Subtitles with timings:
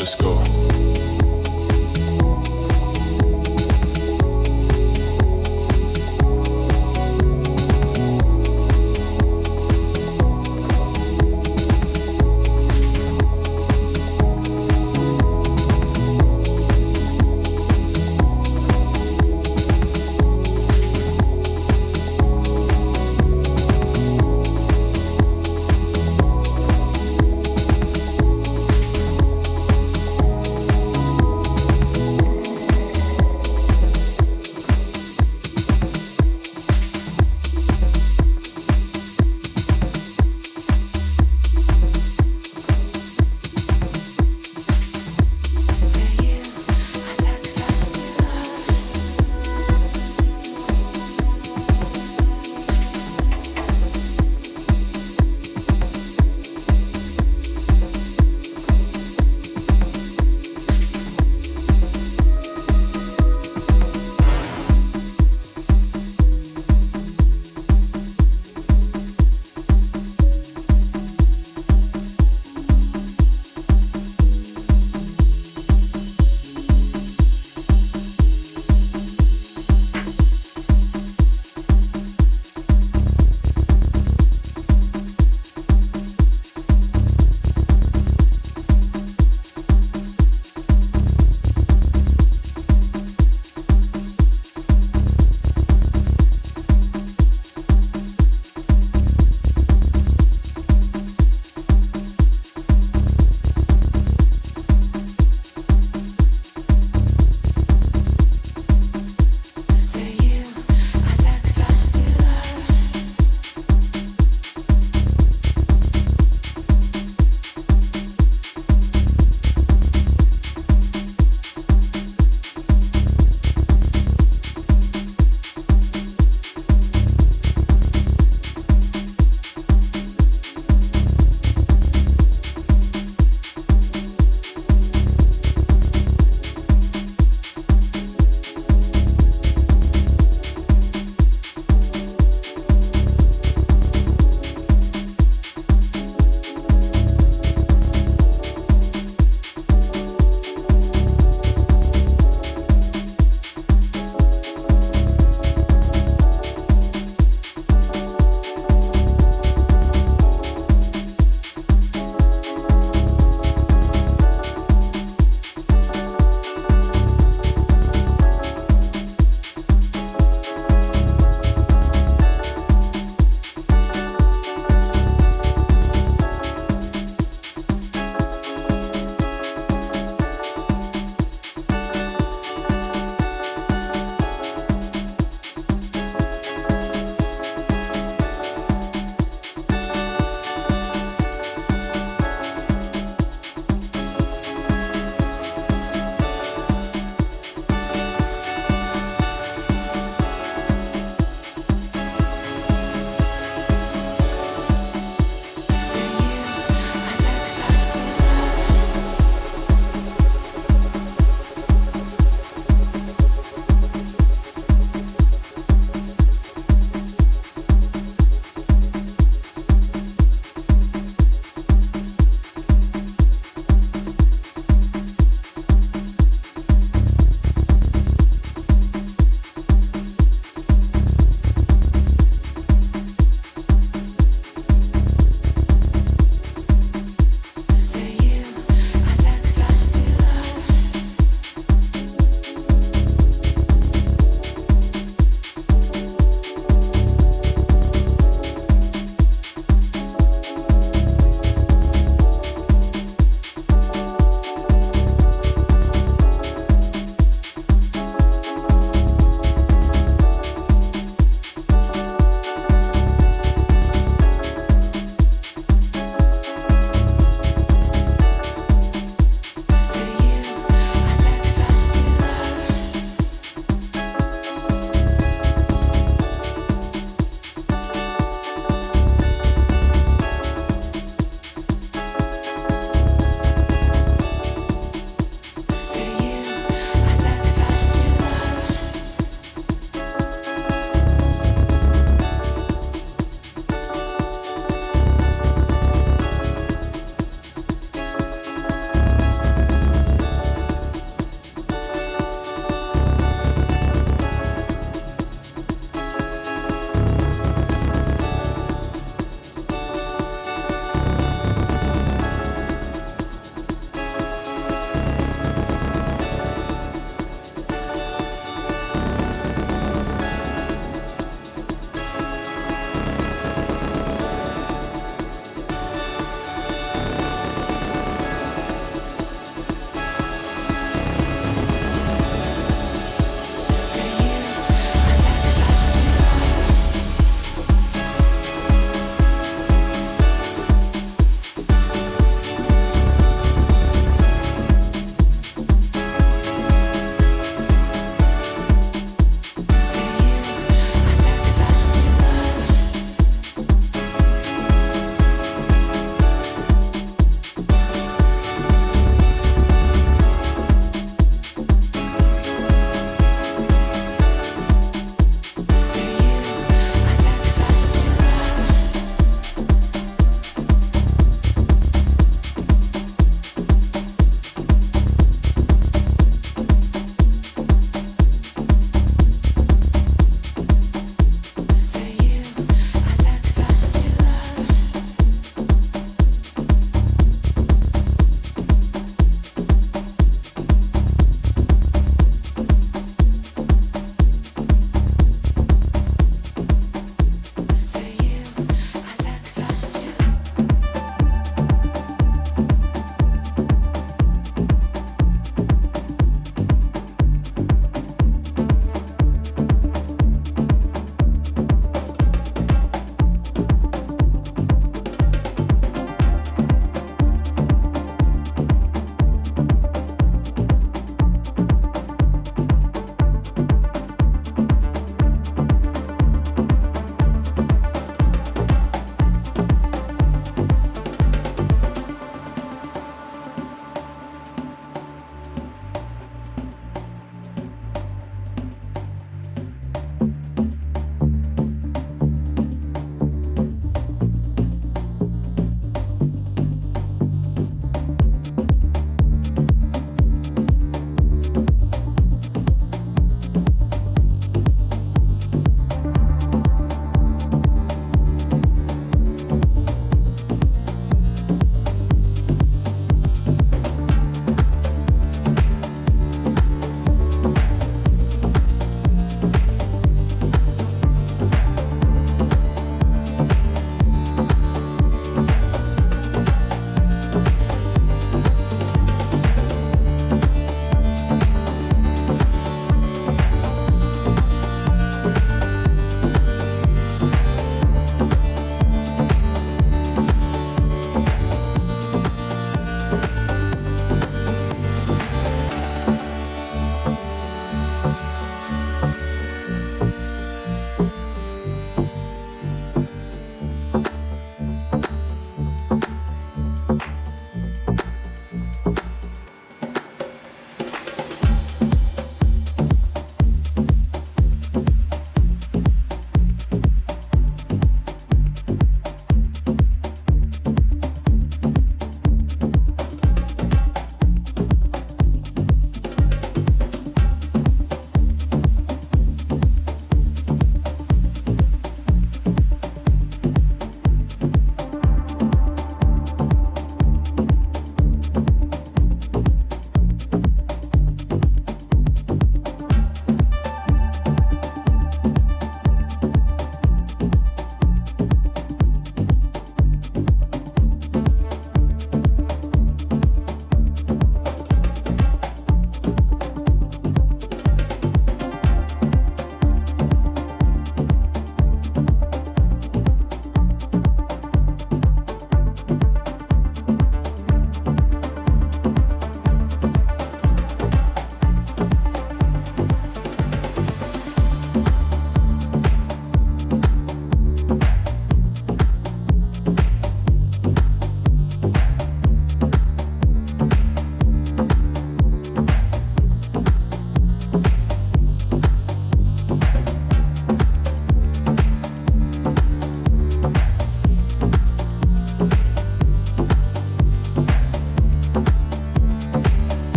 [0.00, 0.89] Let's go.